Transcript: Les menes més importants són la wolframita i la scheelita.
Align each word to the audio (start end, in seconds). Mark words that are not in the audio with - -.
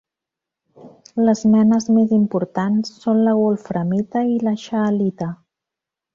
Les 1.27 1.43
menes 1.55 1.85
més 1.97 2.15
importants 2.17 2.95
són 3.03 3.21
la 3.27 3.35
wolframita 3.41 4.25
i 4.33 4.41
la 4.49 4.55
scheelita. 4.65 5.31